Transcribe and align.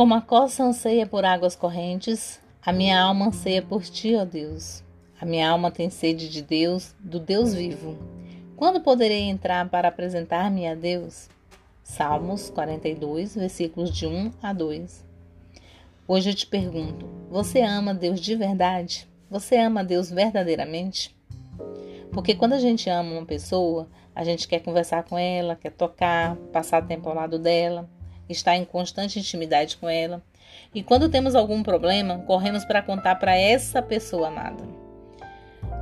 Como 0.00 0.14
a 0.14 0.22
costa 0.22 0.64
anseia 0.64 1.06
por 1.06 1.26
águas 1.26 1.54
correntes, 1.54 2.40
a 2.64 2.72
minha 2.72 2.98
alma 2.98 3.26
anseia 3.26 3.60
por 3.60 3.82
ti, 3.82 4.16
ó 4.16 4.24
Deus. 4.24 4.82
A 5.20 5.26
minha 5.26 5.46
alma 5.46 5.70
tem 5.70 5.90
sede 5.90 6.30
de 6.30 6.40
Deus, 6.40 6.94
do 6.98 7.20
Deus 7.20 7.52
vivo. 7.52 7.98
Quando 8.56 8.80
poderei 8.80 9.24
entrar 9.24 9.68
para 9.68 9.88
apresentar-me 9.88 10.66
a 10.66 10.74
Deus? 10.74 11.28
Salmos 11.82 12.48
42, 12.48 13.34
versículos 13.34 13.90
de 13.94 14.06
1 14.06 14.32
a 14.42 14.54
2. 14.54 15.04
Hoje 16.08 16.30
eu 16.30 16.34
te 16.34 16.46
pergunto: 16.46 17.06
você 17.30 17.60
ama 17.60 17.92
Deus 17.92 18.22
de 18.22 18.34
verdade? 18.34 19.06
Você 19.30 19.58
ama 19.58 19.84
Deus 19.84 20.10
verdadeiramente? 20.10 21.14
Porque 22.10 22.34
quando 22.34 22.54
a 22.54 22.58
gente 22.58 22.88
ama 22.88 23.12
uma 23.12 23.26
pessoa, 23.26 23.86
a 24.14 24.24
gente 24.24 24.48
quer 24.48 24.60
conversar 24.60 25.02
com 25.02 25.18
ela, 25.18 25.56
quer 25.56 25.72
tocar, 25.72 26.36
passar 26.54 26.86
tempo 26.86 27.06
ao 27.06 27.14
lado 27.14 27.38
dela, 27.38 27.86
estar 28.32 28.56
em 28.56 28.64
constante 28.64 29.18
intimidade 29.18 29.76
com 29.76 29.88
ela. 29.88 30.22
E 30.74 30.82
quando 30.82 31.08
temos 31.08 31.34
algum 31.34 31.62
problema, 31.62 32.18
corremos 32.20 32.64
para 32.64 32.82
contar 32.82 33.16
para 33.16 33.36
essa 33.36 33.82
pessoa 33.82 34.28
amada. 34.28 34.64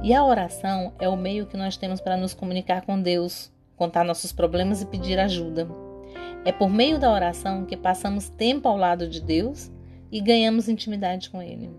E 0.03 0.15
a 0.15 0.25
oração 0.25 0.93
é 0.99 1.09
o 1.09 1.17
meio 1.17 1.47
que 1.47 1.57
nós 1.57 1.77
temos 1.77 2.01
para 2.01 2.17
nos 2.17 2.33
comunicar 2.33 2.83
com 2.83 3.01
Deus, 3.01 3.53
contar 3.77 4.05
nossos 4.05 4.33
problemas 4.33 4.81
e 4.81 4.87
pedir 4.87 5.19
ajuda. 5.19 5.69
É 6.45 6.53
por 6.53 6.71
meio 6.71 6.99
da 6.99 7.13
oração 7.13 7.65
que 7.65 7.77
passamos 7.77 8.29
tempo 8.29 8.69
ao 8.69 8.77
lado 8.77 9.09
de 9.09 9.21
Deus 9.21 9.71
e 10.11 10.21
ganhamos 10.21 10.69
intimidade 10.69 11.29
com 11.29 11.43
Ele. 11.43 11.71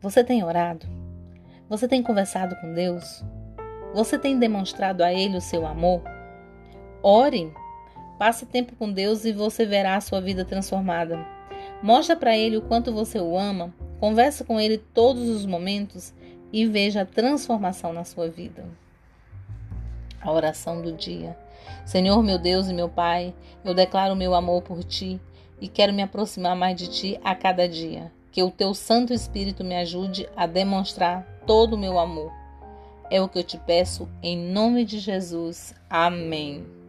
Você 0.00 0.24
tem 0.24 0.42
orado? 0.42 0.86
Você 1.68 1.86
tem 1.86 2.02
conversado 2.02 2.56
com 2.56 2.72
Deus? 2.74 3.24
Você 3.94 4.18
tem 4.18 4.38
demonstrado 4.38 5.04
a 5.04 5.12
Ele 5.12 5.36
o 5.36 5.40
seu 5.40 5.66
amor? 5.66 6.02
Ore 7.02 7.52
Passe 8.20 8.44
tempo 8.44 8.76
com 8.76 8.92
Deus 8.92 9.24
e 9.24 9.32
você 9.32 9.64
verá 9.64 9.96
a 9.96 10.00
sua 10.02 10.20
vida 10.20 10.44
transformada. 10.44 11.26
Mostre 11.82 12.14
para 12.14 12.36
Ele 12.36 12.58
o 12.58 12.60
quanto 12.60 12.92
você 12.92 13.18
o 13.18 13.38
ama, 13.38 13.72
converse 13.98 14.44
com 14.44 14.60
Ele 14.60 14.76
todos 14.76 15.26
os 15.26 15.46
momentos 15.46 16.12
e 16.52 16.66
veja 16.66 17.00
a 17.00 17.06
transformação 17.06 17.94
na 17.94 18.04
sua 18.04 18.28
vida. 18.28 18.68
A 20.20 20.30
oração 20.30 20.82
do 20.82 20.92
dia. 20.92 21.34
Senhor, 21.86 22.22
meu 22.22 22.38
Deus 22.38 22.68
e 22.68 22.74
meu 22.74 22.90
Pai, 22.90 23.32
eu 23.64 23.72
declaro 23.72 24.14
meu 24.14 24.34
amor 24.34 24.60
por 24.60 24.84
Ti 24.84 25.18
e 25.58 25.66
quero 25.66 25.94
me 25.94 26.02
aproximar 26.02 26.54
mais 26.54 26.76
de 26.76 26.88
Ti 26.88 27.18
a 27.24 27.34
cada 27.34 27.66
dia. 27.66 28.12
Que 28.30 28.42
o 28.42 28.50
Teu 28.50 28.74
Santo 28.74 29.14
Espírito 29.14 29.64
me 29.64 29.76
ajude 29.76 30.28
a 30.36 30.46
demonstrar 30.46 31.26
todo 31.46 31.72
o 31.72 31.78
meu 31.78 31.98
amor. 31.98 32.30
É 33.10 33.18
o 33.22 33.30
que 33.30 33.38
eu 33.38 33.44
te 33.44 33.56
peço 33.56 34.06
em 34.22 34.36
nome 34.36 34.84
de 34.84 34.98
Jesus. 34.98 35.74
Amém. 35.88 36.79